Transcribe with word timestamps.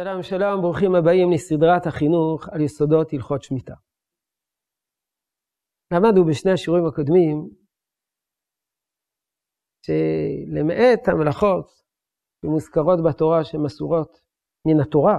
שלום 0.00 0.22
שלום, 0.22 0.60
ברוכים 0.62 0.94
הבאים 0.94 1.28
לסדרת 1.34 1.86
החינוך 1.86 2.48
על 2.52 2.60
יסודות 2.60 3.12
הלכות 3.12 3.42
שמיטה. 3.42 3.74
למדנו 5.92 6.24
בשני 6.24 6.52
השיעורים 6.52 6.86
הקודמים 6.86 7.36
שלמעט 9.84 11.08
המלאכות 11.08 11.66
שמוזכרות 12.40 12.98
בתורה 13.06 13.44
שהן 13.44 13.60
אסורות 13.66 14.20
מן 14.66 14.80
התורה, 14.80 15.18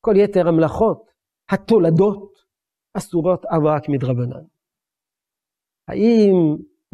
כל 0.00 0.14
יתר 0.16 0.48
המלאכות, 0.48 1.10
התולדות, 1.52 2.32
אסורות 2.96 3.44
אף 3.44 3.62
רק 3.74 3.82
מדרבנן. 3.88 4.46
האם 5.88 6.36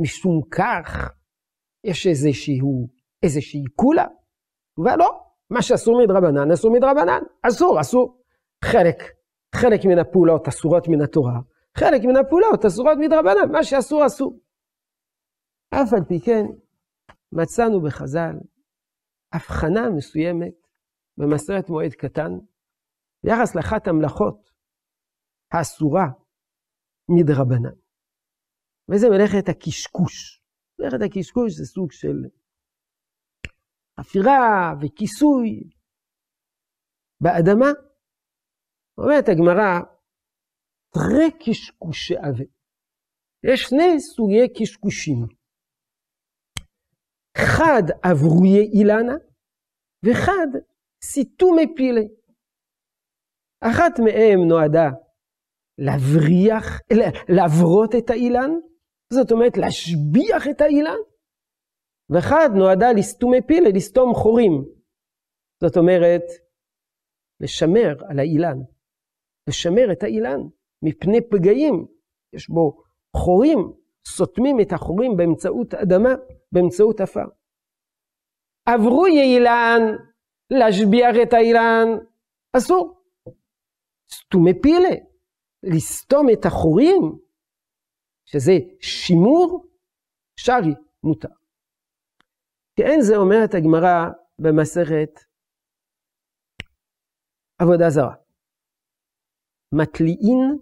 משום 0.03 0.41
כך 0.59 0.89
יש 1.85 2.07
איזשהו, 2.07 2.89
איזושהי 3.23 3.65
קולה? 3.77 4.07
תשובה 4.73 4.97
לא. 4.97 5.20
מה 5.51 5.63
שאסור 5.63 6.03
מדרבנן, 6.03 6.51
אסור 6.51 6.73
מדרבנן. 6.73 7.23
אסור, 7.43 7.81
אסור. 7.81 8.23
חלק, 8.65 8.97
חלק 9.55 9.81
מן 9.85 9.99
הפעולות 9.99 10.49
אסורות 10.49 10.89
מן 10.89 11.03
התורה, 11.03 11.41
חלק 11.79 12.01
מן 12.05 12.17
הפעולות 12.17 12.65
אסורות 12.65 12.99
מדרבנן, 13.01 13.53
מה 13.53 13.65
שאסור, 13.65 14.07
אסור. 14.07 14.41
אף 15.75 15.93
על 15.93 16.05
פי 16.09 16.21
כן, 16.21 16.45
מצאנו 17.33 17.81
בחז"ל 17.83 18.37
הבחנה 19.33 19.91
מסוימת 19.91 20.55
במסרת 21.17 21.69
מועד 21.69 21.93
קטן, 21.93 22.33
ביחס 23.25 23.55
לאחת 23.55 23.89
המלאכות 23.89 24.51
האסורה 25.53 26.07
מדרבנן. 27.09 27.75
וזה 28.89 29.09
מלאכת 29.09 29.49
הקשקוש. 29.49 30.43
מלאכת 30.81 31.03
הקשקוש 31.07 31.53
זה 31.53 31.65
סוג 31.65 31.93
של 31.93 32.17
חפירה 34.01 34.75
וכיסוי 34.81 35.71
באדמה. 37.23 37.71
אומרת 38.99 39.25
הגמרא, 39.29 39.81
תרי 40.95 41.31
קשקושי 41.41 42.15
עבה. 42.17 42.45
יש 43.53 43.61
שני 43.61 44.01
סוגי 44.01 44.47
קשקושים. 44.57 45.17
אחד 47.37 47.83
אברואי 48.11 48.65
אילנה, 48.75 49.17
ואחד 50.05 50.49
סיתומי 51.05 51.67
פילי. 51.77 52.09
אחת 53.61 53.95
מהם 54.05 54.49
נועדה 54.49 54.89
להבריח, 55.79 56.65
להברות 57.37 57.91
את 57.99 58.11
האילן, 58.11 58.51
זאת 59.13 59.33
אומרת 59.33 59.57
להשביח 59.57 60.43
את 60.51 60.61
האילן, 60.61 61.01
ואחד 62.11 62.49
נועדה 62.55 62.87
לסתומי 62.97 63.43
פילה, 63.47 63.69
לסתום 63.75 64.15
חורים. 64.15 64.65
זאת 65.63 65.77
אומרת, 65.77 66.23
לשמר 67.41 67.95
על 68.09 68.19
האילן, 68.19 68.59
לשמר 69.49 69.93
את 69.93 70.03
האילן 70.03 70.41
מפני 70.83 71.21
פגעים. 71.31 71.87
יש 72.33 72.49
בו 72.49 72.83
חורים, 73.17 73.59
סותמים 74.07 74.61
את 74.61 74.73
החורים 74.73 75.17
באמצעות 75.17 75.75
אדמה, 75.75 76.15
באמצעות 76.53 77.01
עפר. 77.01 77.27
עברו 78.67 79.07
יאילן, 79.07 79.81
להשביח 80.51 81.15
את 81.23 81.33
האילן, 81.33 81.87
אסור. 82.57 83.03
סתומי 84.13 84.61
פילה, 84.63 84.95
לסתום 85.63 86.27
את 86.33 86.45
החורים, 86.45 87.19
שזה 88.27 88.53
שימור, 88.81 89.67
שרי, 90.37 90.75
מותר. 91.03 91.40
כאין 92.81 93.01
זה 93.01 93.17
אומרת 93.17 93.55
הגמרא 93.55 93.97
במסכת 94.39 95.13
עבודה 97.59 97.91
זרה. 97.91 98.15
מתליעין 99.73 100.59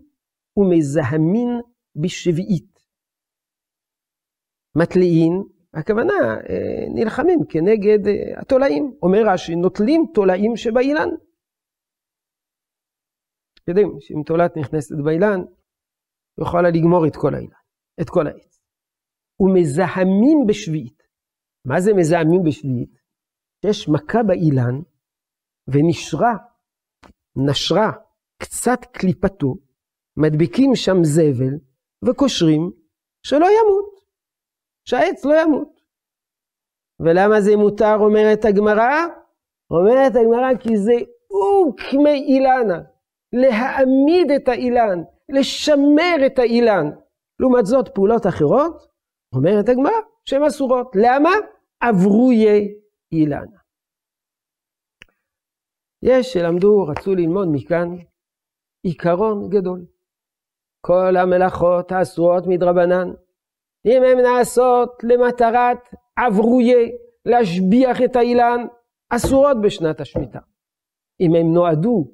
ומזהמין 0.57 1.51
בשביעית. 2.03 2.79
מתליעין, 4.77 5.33
הכוונה, 5.75 6.19
אה, 6.49 6.85
נלחמים 6.95 7.39
כנגד 7.49 8.07
אה, 8.07 8.41
התולעים. 8.41 8.99
אומר 9.03 9.19
רש"י, 9.33 9.55
נוטלים 9.57 10.03
תולעים 10.15 10.57
שבאילן. 10.57 11.09
יודעים 13.69 13.89
שאם 14.01 14.23
תולעת 14.27 14.57
נכנסת 14.57 14.97
באילן, 15.05 15.41
יכולה 16.41 16.69
לגמור 16.71 17.07
את 18.01 18.11
כל 18.11 18.27
העץ. 18.27 18.61
ומזהמים 19.41 20.39
בשביעית. 20.49 20.98
מה 21.65 21.81
זה 21.81 21.95
מזהמים 21.95 22.43
בשביעית? 22.45 22.99
יש 23.65 23.89
מכה 23.89 24.23
באילן 24.23 24.81
ונשרה, 25.69 26.37
נשרה 27.37 27.93
קצת 28.43 28.85
קליפתו, 28.93 29.55
מדביקים 30.17 30.75
שם 30.75 30.97
זבל 31.03 31.55
וקושרים 32.05 32.71
שלא 33.23 33.47
ימות, 33.47 34.05
שהעץ 34.85 35.25
לא 35.25 35.35
ימות. 35.43 35.81
ולמה 37.01 37.41
זה 37.41 37.57
מותר, 37.57 37.97
אומרת 38.01 38.45
הגמרא? 38.45 39.07
אומרת 39.71 40.13
הגמרא 40.17 40.55
כי 40.61 40.77
זה 40.77 40.93
אוקמי 41.31 42.25
אילנה, 42.29 42.79
להעמיד 43.33 44.31
את 44.37 44.49
האילן, 44.49 44.99
לשמר 45.29 46.27
את 46.27 46.39
האילן. 46.39 46.91
לעומת 47.41 47.67
זאת, 47.67 47.89
פעולות 47.95 48.27
אחרות, 48.27 48.88
אומרת 49.35 49.69
הגמרא, 49.69 50.01
שהן 50.25 50.43
אסורות. 50.43 50.93
למה? 50.95 51.31
אברוי 51.83 52.47
אילנה. 53.13 53.59
יש 56.03 56.33
שלמדו, 56.33 56.87
רצו 56.87 57.15
ללמוד 57.15 57.49
מכאן 57.53 57.89
עיקרון 58.83 59.49
גדול. 59.49 59.85
כל 60.81 61.17
המלאכות 61.17 61.93
האסורות 61.93 62.45
מדרבנן, 62.47 63.09
אם 63.87 64.03
הן 64.03 64.19
נעשות 64.21 64.91
למטרת 65.03 65.79
אברוי, 66.19 66.93
להשביח 67.25 68.03
את 68.05 68.17
האילן, 68.17 68.67
אסורות 69.11 69.57
בשנת 69.63 70.01
השמיטה. 70.01 70.39
אם 71.21 71.35
הן 71.35 71.47
נועדו 71.55 72.13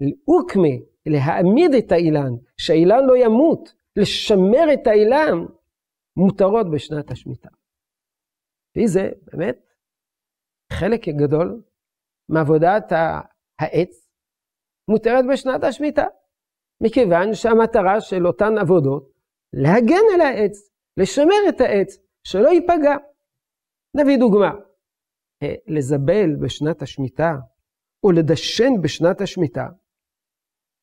לאוקמה, 0.00 0.74
להעמיד 1.06 1.74
את 1.74 1.92
האילן, 1.92 2.32
שהאילן 2.56 3.06
לא 3.06 3.16
ימות, 3.16 3.74
לשמר 3.96 4.72
את 4.72 4.86
האילן, 4.86 5.46
מותרות 6.20 6.66
בשנת 6.74 7.10
השמיטה. 7.10 7.48
לפי 8.70 8.88
זה, 8.88 9.08
באמת, 9.22 9.58
חלק 10.72 11.08
גדול 11.08 11.62
מעבודת 12.28 12.92
העץ 13.60 14.08
מותרת 14.88 15.24
בשנת 15.32 15.64
השמיטה, 15.64 16.06
מכיוון 16.82 17.34
שהמטרה 17.34 18.00
של 18.00 18.26
אותן 18.26 18.58
עבודות 18.60 19.12
להגן 19.52 20.04
על 20.14 20.20
העץ, 20.20 20.70
לשמר 20.96 21.48
את 21.48 21.60
העץ, 21.60 21.98
שלא 22.24 22.48
ייפגע. 22.48 22.96
נביא 23.96 24.18
דוגמה, 24.18 24.50
אה, 25.42 25.54
לזבל 25.66 26.36
בשנת 26.42 26.82
השמיטה, 26.82 27.32
או 28.04 28.12
לדשן 28.12 28.72
בשנת 28.82 29.20
השמיטה, 29.20 29.66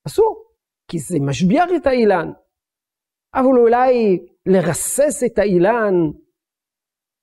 אסור, 0.08 0.52
כי 0.88 1.00
זה 1.00 1.18
משביח 1.22 1.70
את 1.76 1.88
האילן. 1.88 2.31
אבל 3.34 3.58
אולי 3.58 4.20
לרסס 4.53 5.24
את 5.25 5.38
האילן 5.38 5.94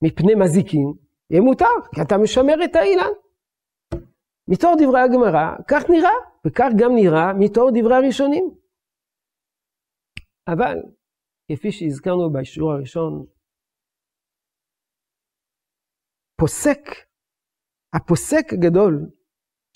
מפני 0.03 0.35
מזיקים, 0.35 0.93
יהיה 1.29 1.41
מותר, 1.41 1.75
כי 1.95 2.01
אתה 2.01 2.15
משמר 2.23 2.65
את 2.65 2.75
האילן. 2.75 3.13
מתור 4.47 4.75
דברי 4.79 5.01
הגמרא, 5.01 5.45
כך 5.67 5.89
נראה, 5.89 6.17
וכך 6.47 6.69
גם 6.79 6.91
נראה 6.95 7.33
מתור 7.39 7.69
דברי 7.73 7.95
הראשונים. 7.95 8.45
אבל, 10.47 10.75
כפי 11.51 11.71
שהזכרנו 11.71 12.33
בשיעור 12.33 12.71
הראשון, 12.71 13.25
פוסק, 16.39 16.81
הפוסק 17.95 18.45
הגדול 18.53 18.93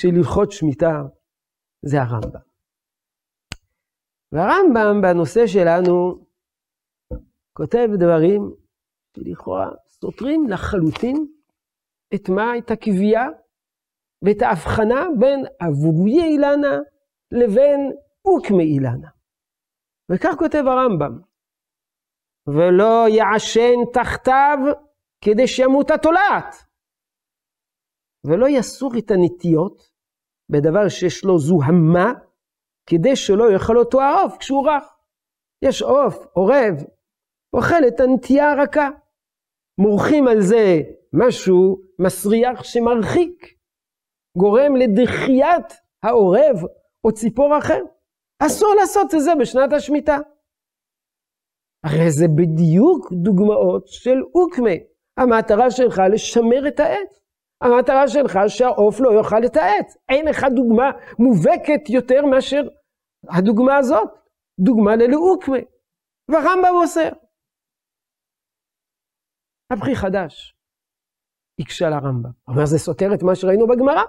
של 0.02 0.08
הלכות 0.18 0.52
שמיטה 0.52 0.94
זה 1.86 1.98
הרמב"ם. 2.02 2.40
והרמב"ם 4.32 5.02
בנושא 5.02 5.48
שלנו 5.48 6.26
כותב 7.60 7.88
דברים 8.00 8.42
שלכאורה 9.16 9.70
סותרים 9.88 10.48
לחלוטין 10.50 11.28
את 12.16 12.30
מה? 12.30 12.58
את 12.58 12.72
הקביעה 12.72 13.28
ואת 14.26 14.42
ההבחנה 14.42 15.02
בין 15.20 15.46
אבוגי 15.68 16.22
אילנה 16.22 16.76
לבין 17.32 17.80
אוקמי 18.26 18.64
אילנה. 18.64 19.10
וכך 20.12 20.36
כותב 20.38 20.64
הרמב"ם, 20.68 21.22
ולא 22.48 23.06
יעשן 23.10 23.80
תחתיו 23.94 24.58
כדי 25.24 25.48
שימות 25.48 25.92
התולעת, 25.92 26.56
ולא 28.28 28.46
יסור 28.50 28.92
את 29.00 29.12
הנטיות 29.12 29.92
בדבר 30.52 30.90
שיש 30.90 31.24
לו 31.26 31.40
זוהמה, 31.40 32.14
כדי 32.90 33.16
שלא 33.16 33.52
יאכל 33.54 33.78
אותו 33.78 34.02
העוף 34.02 34.38
כשהוא 34.38 34.70
רך. 34.70 34.84
יש 35.62 35.82
עוף, 35.82 36.16
עורב, 36.34 36.76
אוכל 37.54 37.88
את 37.88 38.00
הנטייה 38.00 38.52
הרכה. 38.52 38.90
מורחים 39.78 40.28
על 40.28 40.42
זה 40.42 40.82
משהו 41.14 41.82
מסריח 42.00 42.64
שמרחיק. 42.64 43.60
גורם 44.38 44.76
לדחיית 44.76 45.74
העורב 46.04 46.56
או 47.04 47.12
ציפור 47.12 47.58
אחר. 47.58 47.82
אסור 48.40 48.76
לעשות 48.80 49.16
את 49.16 49.20
זה 49.20 49.32
בשנת 49.40 49.74
השמיטה. 49.74 50.18
הרי 51.86 52.12
זה 52.12 52.26
בדיוק 52.28 53.14
דוגמאות 53.14 53.88
של 53.88 54.18
אוקמה. 54.36 54.76
המטרה 55.18 55.72
שלך 55.72 56.02
לשמר 56.14 56.68
את 56.68 56.80
העץ. 56.80 57.20
המטרה 57.62 58.08
שלך 58.08 58.40
שהעוף 58.48 59.00
לא 59.00 59.10
יאכל 59.18 59.46
את 59.46 59.58
העץ. 59.58 59.98
אין 60.10 60.26
לך 60.26 60.46
דוגמה 60.56 60.92
מובהקת 61.20 61.90
יותר 61.90 62.26
מאשר 62.26 62.62
הדוגמה 63.30 63.78
הזאת. 63.78 64.10
דוגמה 64.60 64.96
ללאוקמה. 64.96 65.58
והרמב"ם 66.32 66.76
אוסר. 66.82 67.10
הבכי 69.74 69.96
חדש. 69.96 70.56
הקשה 71.60 71.90
לרמב"ם. 71.90 72.32
אומר 72.48 72.66
זה 72.66 72.78
סותר 72.78 73.14
את 73.16 73.24
מה 73.24 73.36
שראינו 73.36 73.68
בגמרא. 73.68 74.04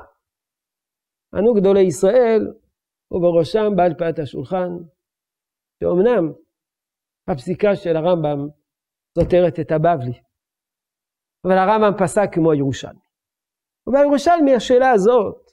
ענו 1.35 1.55
גדולי 1.55 1.81
ישראל, 1.81 2.43
ובראשם 3.11 3.77
בעל 3.77 3.95
פאת 3.99 4.19
השולחן, 4.19 4.71
שאומנם 5.83 6.33
הפסיקה 7.29 7.77
של 7.77 7.97
הרמב"ם 7.97 8.49
סותרת 9.19 9.61
את 9.61 9.71
הבבלי, 9.73 10.21
אבל 11.45 11.59
הרמב"ם 11.59 11.99
פסק 11.99 12.29
כמו 12.33 12.53
הירושלמי. 12.53 13.07
ובירושלמי 13.87 14.55
השאלה 14.55 14.91
הזאת 14.91 15.51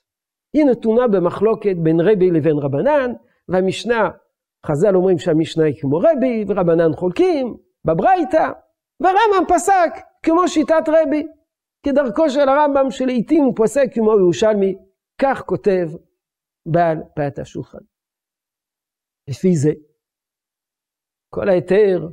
היא 0.54 0.66
נתונה 0.72 1.08
במחלוקת 1.08 1.76
בין 1.84 2.00
רבי 2.00 2.32
לבין 2.32 2.58
רבנן, 2.58 3.12
והמשנה, 3.50 4.10
חז"ל 4.66 4.96
אומרים 4.96 5.18
שהמשנה 5.18 5.66
היא 5.66 5.82
כמו 5.82 5.98
רבי, 5.98 6.46
ורבנן 6.48 6.94
חולקים, 6.96 7.58
בברייתא, 7.86 8.52
והרמב"ם 9.00 9.54
פסק 9.54 9.90
כמו 10.24 10.48
שיטת 10.48 10.84
רבי, 10.88 11.24
כדרכו 11.84 12.30
של 12.30 12.50
הרמב"ם 12.50 12.92
שלעיתים 12.92 13.44
הוא 13.44 13.54
פוסק 13.56 13.88
כמו 13.94 14.20
ירושלמי, 14.20 14.76
כך 15.22 15.42
כותב 15.46 15.88
בעל 16.66 16.98
פאת 17.16 17.40
השולחן. 17.40 17.84
לפי 19.30 19.56
זה, 19.56 19.72
כל 21.30 21.50
ההיתר 21.50 22.08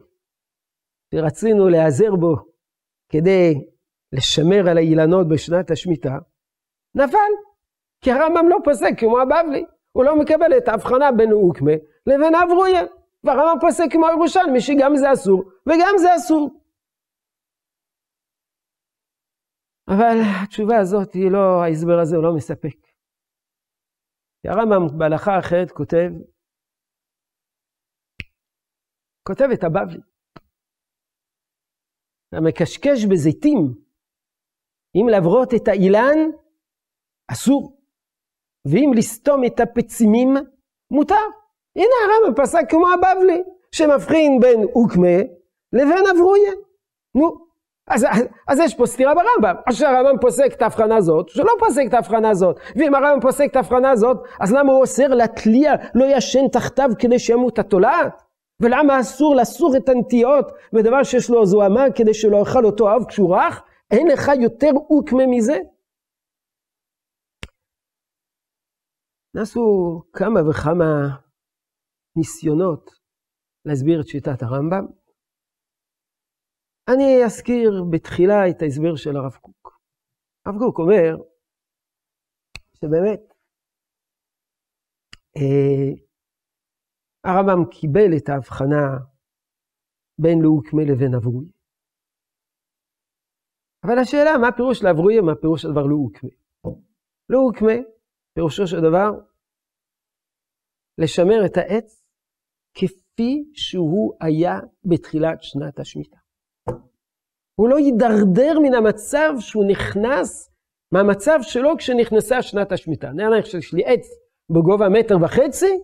שרצינו 1.15 1.69
להיעזר 1.69 2.17
בו 2.17 2.37
כדי 3.09 3.55
לשמר 4.13 4.71
על 4.71 4.77
האילנות 4.77 5.29
בשנת 5.29 5.71
השמיטה, 5.71 6.19
נפל. 6.95 7.19
כי 8.01 8.13
הרמב"ם 8.13 8.49
לא 8.49 8.57
פוסק 8.65 8.93
כמו 8.99 9.21
הבבלי, 9.21 9.65
הוא 9.93 10.05
לא 10.05 10.17
מקבל 10.17 10.57
את 10.57 10.69
ההבחנה 10.69 11.13
בין 11.13 11.33
אוקמה 11.33 11.73
לבין 12.07 12.35
אברויה. 12.35 12.83
והרמב"ם 13.25 13.61
פוסק 13.61 13.85
כמו 13.91 14.07
ירושלמי 14.07 14.61
שגם 14.61 14.97
זה 14.97 15.13
אסור 15.13 15.45
וגם 15.67 15.95
זה 15.99 16.17
אסור. 16.17 16.64
אבל 19.89 20.17
התשובה 20.43 20.79
הזאת 20.81 21.13
היא 21.15 21.31
לא, 21.33 21.63
ההסבר 21.65 21.99
הזה 22.03 22.17
הוא 22.17 22.25
לא 22.25 22.37
מספק. 22.37 22.79
כי 24.43 24.49
הרמב"ם 24.49 24.99
בהלכה 24.99 25.39
אחרת 25.39 25.71
כותב, 25.71 26.11
כותב 29.29 29.49
את 29.55 29.65
הבבלי. 29.65 30.01
המקשקש 32.33 33.05
בזיתים, 33.11 33.59
אם 34.97 35.07
לברות 35.09 35.49
את 35.57 35.69
האילן, 35.69 36.19
אסור. 37.33 37.81
ואם 38.69 38.91
לסתום 38.97 39.41
את 39.47 39.61
הפצימים, 39.61 40.29
מותר. 40.91 41.25
הנה 41.77 41.97
הרמב"ם 42.03 42.43
פסק 42.43 42.65
כמו 42.71 42.87
הבבלי, 42.93 43.43
שמבחין 43.73 44.41
בין 44.43 44.61
אוקמה 44.77 45.19
לבין 45.73 46.05
אברויה. 46.13 46.53
נו, 47.15 47.44
אז, 47.89 48.07
אז, 48.49 48.59
יש 48.61 48.75
פה 48.75 48.87
סתירה 48.87 49.13
ברמב"ם. 49.15 49.55
או 49.69 49.73
שהרמב"ם 49.73 50.21
פוסק 50.21 50.53
את 50.53 50.63
ההבחנה 50.63 50.97
הזאת, 50.97 51.29
שלא 51.29 51.53
פוסק 51.59 51.83
את 51.89 51.95
ההבחנה 51.95 52.31
הזאת. 52.31 52.57
ואם 52.77 52.95
הרמב"ם 52.95 53.21
פוסק 53.21 53.47
את 53.51 53.57
ההבחנה 53.57 53.91
הזאת, 53.91 54.17
אז 54.41 54.53
למה 54.53 54.73
הוא 54.73 54.81
אוסר 54.81 55.09
לתליע 55.09 55.73
לא 55.95 56.05
ישן 56.17 56.49
תחתיו 56.53 56.91
כדי 56.99 57.19
שימות 57.19 57.59
התולעת? 57.59 58.23
ולמה 58.61 59.01
אסור 59.01 59.37
לסור 59.37 59.77
את 59.77 59.89
הנטיות 59.89 60.53
בדבר 60.73 61.03
שיש 61.03 61.31
לו 61.31 61.47
זוהמה 61.47 61.85
כדי 61.95 62.15
שלא 62.15 62.37
יאכל 62.37 62.65
אותו 62.65 62.97
אב 62.97 63.05
כשהוא 63.09 63.37
רך? 63.37 63.63
אין 63.91 64.07
לך 64.09 64.29
יותר 64.41 64.71
אוקמה 64.91 65.27
מזה? 65.27 65.59
נעשו 69.35 69.61
כמה 70.13 70.49
וכמה 70.49 71.09
ניסיונות 72.17 72.91
להסביר 73.65 74.01
את 74.01 74.07
שיטת 74.07 74.43
הרמב"ם. 74.43 75.04
אני 76.89 77.25
אזכיר 77.27 77.71
בתחילה 77.91 78.51
את 78.51 78.63
ההסבר 78.63 78.97
של 78.97 79.17
הרב 79.17 79.37
קוק. 79.41 79.79
הרב 80.47 80.55
קוק 80.59 80.79
אומר 80.79 81.17
שבאמת 82.77 83.21
אה, 85.37 85.91
הרמב"ם 87.25 87.71
קיבל 87.71 88.11
את 88.17 88.29
ההבחנה 88.29 88.85
בין 90.19 90.39
לאוקמה 90.43 90.83
לבין 90.91 91.15
אברוי. 91.15 91.47
אבל 93.85 93.99
השאלה, 94.03 94.39
מה 94.41 94.49
הפירוש 94.49 94.83
לאברוי, 94.83 95.21
מה 95.21 95.33
הפירוש 95.33 95.63
של 95.63 95.69
דבר 95.73 95.87
לאוקמה? 95.87 96.35
לאוקמה, 97.29 97.77
פירושו 98.35 98.67
של 98.67 98.81
דבר, 98.89 99.11
לשמר 100.99 101.41
את 101.47 101.57
העץ 101.57 102.05
כפי 102.75 103.33
שהוא 103.55 104.17
היה 104.21 104.55
בתחילת 104.85 105.39
שנת 105.43 105.79
השמיטה. 105.79 106.24
הוא 107.55 107.69
לא 107.69 107.79
יידרדר 107.79 108.61
מן 108.63 108.75
המצב 108.75 109.33
שהוא 109.39 109.65
נכנס, 109.65 110.51
מהמצב 110.93 111.39
שלו 111.43 111.71
כשנכנסה 111.79 112.43
שנת 112.43 112.73
השמיטה. 112.73 113.11
נניח 113.11 113.45
שיש 113.45 113.75
לי 113.75 113.83
עץ 113.87 114.07
בגובה 114.51 114.89
מטר 114.89 115.17
וחצי, 115.25 115.79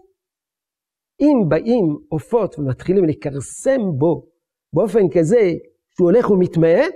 אם 1.21 1.49
באים 1.49 1.99
עופות 2.09 2.59
ומתחילים 2.59 3.05
לכרסם 3.05 3.81
בו 3.99 4.27
באופן 4.73 5.09
כזה 5.15 5.53
שהוא 5.91 6.11
הולך 6.11 6.31
ומתמעט, 6.31 6.95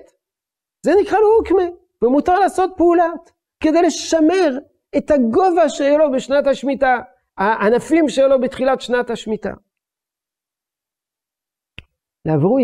זה 0.87 0.93
נקרא 1.03 1.19
לו 1.19 1.37
אוקמה, 1.39 1.77
ומותר 2.03 2.39
לעשות 2.39 2.71
פעולה 2.77 3.11
כדי 3.61 3.83
לשמר 3.83 4.59
את 4.97 5.11
הגובה 5.11 5.69
שלו 5.69 6.13
בשנת 6.15 6.47
השמיטה, 6.47 6.99
הענפים 7.39 8.09
שלו 8.09 8.41
בתחילת 8.41 8.81
שנת 8.81 9.11
השמיטה. 9.11 9.53
לאברוי 12.27 12.63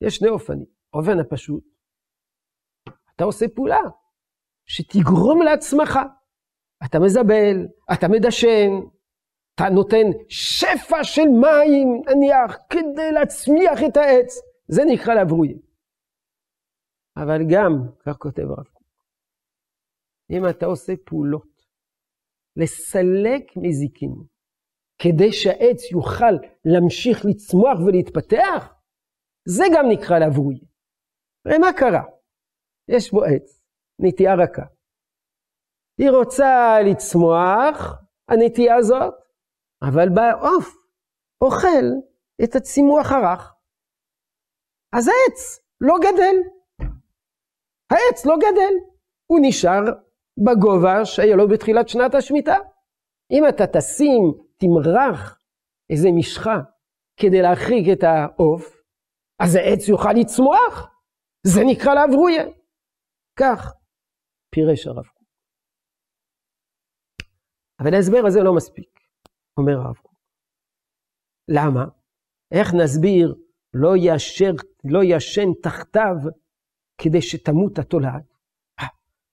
יש 0.00 0.16
שני 0.16 0.28
אופנים. 0.28 0.77
האופן 0.94 1.20
הפשוט, 1.20 1.64
אתה 3.16 3.24
עושה 3.24 3.46
פעולה 3.54 3.80
שתגרום 4.66 5.42
לעצמך. 5.42 5.98
אתה 6.84 6.98
מזבל, 6.98 7.66
אתה 7.92 8.06
מדשן, 8.08 8.70
אתה 9.54 9.68
נותן 9.68 10.06
שפע 10.28 11.04
של 11.04 11.28
מים, 11.40 12.02
נניח, 12.06 12.56
כדי 12.70 13.12
להצמיח 13.12 13.78
את 13.88 13.96
העץ. 13.96 14.34
זה 14.68 14.82
נקרא 14.84 15.14
לברויה. 15.14 15.56
אבל 17.16 17.38
גם, 17.52 17.72
כך 18.06 18.16
כותב 18.16 18.42
הרב 18.42 18.66
קוק, 18.72 18.86
אם 20.30 20.48
אתה 20.50 20.66
עושה 20.66 20.92
פעולות 21.04 21.62
לסלק 22.56 23.56
מזיקים, 23.56 24.14
כדי 24.98 25.32
שהעץ 25.32 25.90
יוכל 25.92 26.34
להמשיך 26.64 27.24
לצמוח 27.24 27.78
ולהתפתח, 27.86 28.74
זה 29.48 29.64
גם 29.74 29.84
נקרא 29.88 30.18
לברויה. 30.18 30.64
הרי 31.48 31.58
מה 31.58 31.72
קרה? 31.72 32.02
יש 32.88 33.12
בו 33.12 33.24
עץ, 33.24 33.62
נטייה 33.98 34.34
רכה. 34.34 34.62
היא 35.98 36.10
רוצה 36.10 36.76
לצמוח, 36.90 38.02
הנטייה 38.28 38.76
הזאת, 38.76 39.14
אבל 39.82 40.08
בא 40.14 40.32
עוף, 40.40 40.76
אוכל 41.44 41.86
את 42.44 42.56
הצימוח 42.56 43.12
הרך. 43.12 43.54
אז 44.98 45.08
העץ 45.08 45.60
לא 45.80 45.94
גדל. 46.00 46.36
העץ 47.90 48.26
לא 48.26 48.34
גדל, 48.36 48.74
הוא 49.26 49.38
נשאר 49.42 49.82
בגובה 50.44 51.04
שהיה 51.04 51.36
לו 51.36 51.48
בתחילת 51.48 51.88
שנת 51.88 52.14
השמיטה. 52.14 52.56
אם 53.30 53.42
אתה 53.48 53.64
תשים, 53.66 54.22
תמרח 54.56 55.38
איזה 55.90 56.08
משחה 56.18 56.58
כדי 57.20 57.42
להחריג 57.42 57.90
את 57.90 58.02
העוף, 58.02 58.82
אז 59.42 59.54
העץ 59.54 59.88
יוכל 59.88 60.12
לצמוח. 60.12 60.97
זה 61.46 61.60
נקרא 61.66 61.94
לאברויה. 61.94 62.44
כך 63.38 63.74
פירש 64.54 64.86
הרב 64.86 65.06
קוק. 65.06 65.28
אבל 67.80 67.94
ההסבר 67.94 68.26
הזה 68.26 68.40
לא 68.40 68.56
מספיק, 68.56 69.00
אומר 69.56 69.72
הרב 69.72 69.96
קוק. 69.96 70.20
למה? 71.48 71.84
איך 72.52 72.68
נסביר 72.82 73.34
לא, 73.74 73.90
ישר, 73.96 74.52
לא 74.84 75.00
ישן 75.04 75.48
תחתיו 75.62 76.16
כדי 76.98 77.22
שתמות 77.22 77.78
התולעת? 77.78 78.24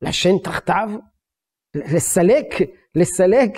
לשן 0.01 0.37
תחתיו? 0.43 0.89
לסלק, 1.75 2.45
לסלק 2.95 3.51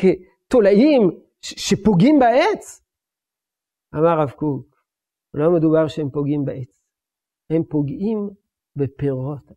תולעים 0.47 1.01
שפוגעים 1.41 2.19
בעץ? 2.19 2.83
אמר 3.95 4.07
הרב 4.07 4.29
קוק, 4.29 4.83
לא 5.33 5.51
מדובר 5.55 5.87
שהם 5.87 6.09
פוגעים 6.09 6.45
בעץ, 6.45 6.76
הם 7.49 7.63
פוגעים 7.69 8.29
בפירות. 8.75 9.51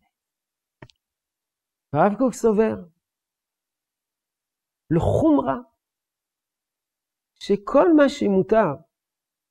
הרב 1.93 2.17
קוק 2.17 2.33
סובר 2.33 2.75
לחומרה, 4.91 5.57
שכל 7.39 7.93
מה 7.93 8.09
שמותר 8.09 8.73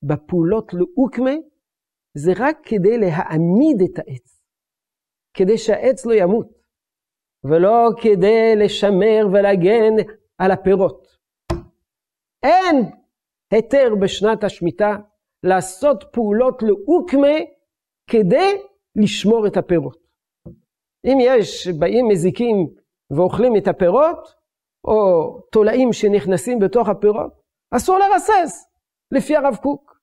בפעולות 0.02 0.74
לאוקמה, 0.74 1.34
זה 2.14 2.32
רק 2.38 2.58
כדי 2.64 2.98
להעמיד 2.98 3.78
את 3.84 3.98
העץ, 3.98 4.42
כדי 5.34 5.58
שהעץ 5.58 6.06
לא 6.06 6.12
ימות, 6.14 6.48
ולא 7.44 7.88
כדי 8.02 8.56
לשמר 8.56 9.26
ולהגן 9.32 10.12
על 10.38 10.50
הפירות. 10.50 11.06
אין 12.42 12.76
היתר 13.50 13.88
בשנת 14.00 14.44
השמיטה 14.44 14.96
לעשות 15.42 16.04
פעולות 16.12 16.62
לאוקמה 16.62 17.36
כדי 18.10 18.62
לשמור 18.96 19.46
את 19.46 19.56
הפירות. 19.56 19.98
אם 21.04 21.18
יש, 21.20 21.68
באים 21.78 22.08
מזיקים 22.08 22.56
ואוכלים 23.10 23.52
את 23.56 23.68
הפירות, 23.68 24.18
או 24.84 25.40
תולעים 25.52 25.92
שנכנסים 25.92 26.58
בתוך 26.58 26.88
הפירות, 26.88 27.32
אסור 27.76 27.98
לרסס, 27.98 28.66
לפי 29.12 29.36
הרב 29.36 29.56
קוק. 29.62 30.00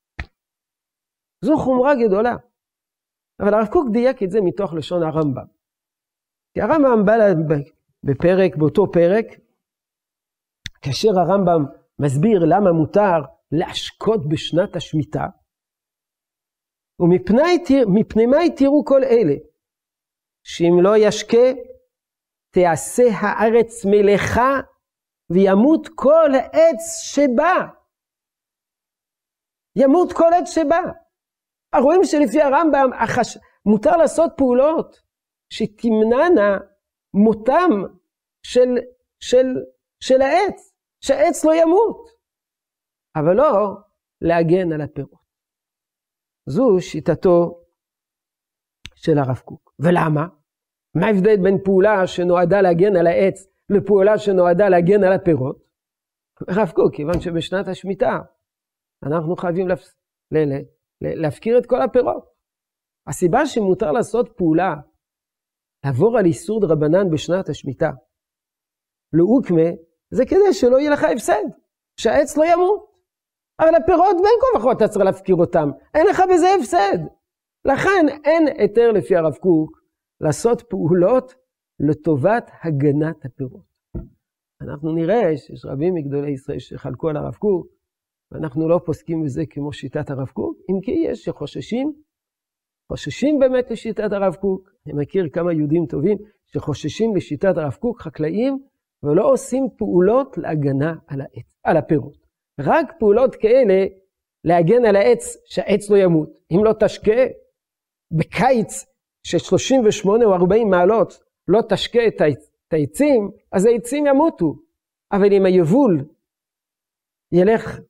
זו 1.44 1.56
חומרה 1.56 1.92
גדולה. 2.06 2.36
אבל 3.40 3.54
הרב 3.54 3.66
קוק 3.72 3.86
דייק 3.92 4.22
את 4.22 4.30
זה 4.30 4.38
מתוך 4.40 4.72
לשון 4.74 5.02
הרמב"ם. 5.02 5.46
כי 6.54 6.60
הרמב"ם 6.60 7.04
בא 7.06 7.14
בפרק, 8.04 8.56
באותו 8.56 8.92
פרק, 8.92 9.26
כאשר 10.82 11.08
הרמב"ם 11.18 11.64
מסביר 11.98 12.40
למה 12.44 12.72
מותר 12.72 13.18
להשקות 13.52 14.28
בשנת 14.28 14.76
השמיטה, 14.76 15.26
ומפני 17.00 18.26
מה 18.26 18.44
יתירו 18.44 18.84
כל 18.84 19.04
אלה? 19.04 19.34
שאם 20.44 20.74
לא 20.82 20.96
ישקה, 20.96 21.46
תעשה 22.50 23.02
הארץ 23.20 23.84
מלאכה, 23.84 24.60
וימות 25.30 25.88
כל 25.94 26.30
עץ 26.52 26.82
שבה. 27.02 27.56
ימות 29.76 30.12
כל 30.12 30.30
עץ 30.38 30.48
שבה. 30.54 30.80
רואים 31.82 32.04
שלפי 32.04 32.42
הרמב"ם 32.42 32.90
החש... 33.02 33.38
מותר 33.66 33.96
לעשות 33.96 34.32
פעולות 34.36 35.00
שתמנענה 35.52 36.58
מותם 37.14 37.70
של, 38.42 38.68
של, 39.20 39.46
של 40.00 40.20
העץ, 40.22 40.74
שהעץ 41.04 41.44
לא 41.44 41.52
ימות, 41.54 42.08
אבל 43.16 43.34
לא 43.36 43.76
להגן 44.20 44.72
על 44.72 44.80
הפירות. 44.80 45.17
זו 46.48 46.80
שיטתו 46.80 47.64
של 48.94 49.18
הרב 49.18 49.38
קוק. 49.38 49.74
ולמה? 49.78 50.26
מה 50.94 51.06
ההבדל 51.06 51.36
בין 51.42 51.58
פעולה 51.64 52.06
שנועדה 52.06 52.60
להגן 52.60 52.96
על 52.96 53.06
העץ 53.06 53.46
לפעולה 53.70 54.18
שנועדה 54.18 54.68
להגן 54.68 55.04
על 55.04 55.12
הפירות? 55.12 55.68
הרב 56.48 56.70
קוק, 56.74 56.94
כיוון 56.94 57.20
שבשנת 57.20 57.68
השמיטה 57.68 58.18
אנחנו 59.06 59.36
חייבים 59.36 59.68
להפ... 59.68 59.82
להפקיר 61.00 61.58
את 61.58 61.66
כל 61.66 61.82
הפירות. 61.82 62.24
הסיבה 63.06 63.46
שמותר 63.46 63.92
לעשות 63.92 64.28
פעולה, 64.36 64.74
לעבור 65.84 66.18
על 66.18 66.24
איסור 66.24 66.60
דרבנן 66.60 67.10
בשנת 67.10 67.48
השמיטה, 67.48 67.90
לאוקמה, 69.12 69.70
זה 70.10 70.22
כדי 70.26 70.52
שלא 70.52 70.80
יהיה 70.80 70.90
לך 70.90 71.04
הפסד, 71.04 71.44
שהעץ 72.00 72.36
לא 72.36 72.44
ימות. 72.52 72.88
אבל 73.60 73.74
הפירות 73.74 74.16
בין 74.16 74.40
כה 74.40 74.58
וכה 74.58 74.72
אתה 74.72 74.88
צריך 74.88 75.04
להפקיר 75.04 75.36
אותם, 75.36 75.70
אין 75.94 76.06
לך 76.06 76.22
בזה 76.34 76.46
הפסד. 76.60 76.98
לכן 77.64 78.06
אין 78.24 78.48
היתר 78.58 78.92
לפי 78.92 79.16
הרב 79.16 79.34
קוק 79.34 79.80
לעשות 80.20 80.62
פעולות 80.62 81.34
לטובת 81.80 82.50
הגנת 82.64 83.24
הפירות. 83.24 83.68
אנחנו 84.62 84.92
נראה 84.92 85.36
שיש 85.36 85.64
רבים 85.64 85.94
מגדולי 85.94 86.30
ישראל 86.30 86.58
שחלקו 86.58 87.08
על 87.08 87.16
הרב 87.16 87.34
קוק, 87.34 87.66
ואנחנו 88.32 88.68
לא 88.68 88.80
פוסקים 88.84 89.24
בזה 89.24 89.42
כמו 89.50 89.72
שיטת 89.72 90.10
הרב 90.10 90.28
קוק, 90.28 90.56
אם 90.70 90.80
כי 90.80 90.90
יש 90.90 91.24
שחוששים, 91.24 91.92
חוששים 92.92 93.38
באמת 93.38 93.70
לשיטת 93.70 94.12
הרב 94.12 94.34
קוק. 94.34 94.70
אני 94.86 94.94
מכיר 94.94 95.28
כמה 95.32 95.52
יהודים 95.52 95.86
טובים 95.86 96.18
שחוששים 96.46 97.16
לשיטת 97.16 97.56
הרב 97.56 97.74
קוק, 97.74 98.02
חקלאים, 98.02 98.58
ולא 99.02 99.32
עושים 99.32 99.68
פעולות 99.78 100.38
להגנה 100.38 100.94
על, 101.06 101.20
העץ, 101.20 101.46
על 101.64 101.76
הפירות. 101.76 102.27
רק 102.58 102.92
פעולות 102.98 103.34
כאלה 103.34 103.86
להגן 104.44 104.84
על 104.84 104.96
העץ, 104.96 105.36
שהעץ 105.44 105.90
לא 105.90 105.96
ימות. 105.96 106.38
אם 106.50 106.64
לא 106.64 106.72
תשקה 106.80 107.22
בקיץ 108.10 108.86
של 109.26 109.38
38 109.38 110.24
או 110.24 110.34
40 110.34 110.70
מעלות, 110.70 111.22
לא 111.48 111.60
תשקה 111.68 112.00
את 112.06 112.20
העצים, 112.72 113.30
אז 113.52 113.66
העצים 113.66 114.06
ימותו. 114.06 114.54
אבל 115.12 115.32
אם 115.32 115.46
היבול 115.46 116.04
ילך 117.32 117.80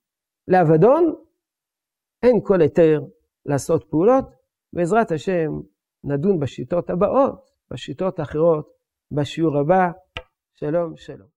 לאבדון, 0.49 1.15
אין 2.23 2.41
כל 2.43 2.61
היתר 2.61 3.01
לעשות 3.47 3.85
פעולות. 3.91 4.25
בעזרת 4.73 5.13
השם 5.13 5.51
נדון 6.05 6.41
בשיטות 6.41 6.91
הבאות, 6.91 7.51
בשיטות 7.71 8.19
האחרות, 8.19 8.69
בשיעור 9.11 9.59
הבא. 9.59 9.91
שלום, 10.55 10.97
שלום. 10.97 11.29